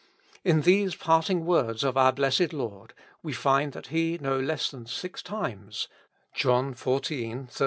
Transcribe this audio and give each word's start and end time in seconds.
In 0.43 0.61
these 0.61 0.95
parting 0.95 1.45
words 1.45 1.83
of 1.83 1.95
our 1.95 2.11
blessed 2.11 2.53
Lord 2.53 2.95
we 3.21 3.33
find 3.33 3.71
that 3.73 3.87
He 3.93 4.17
no 4.19 4.39
less 4.39 4.71
than 4.71 4.87
six 4.87 5.21
times 5.21 5.87
(John 6.33 6.73
xiv. 6.73 7.59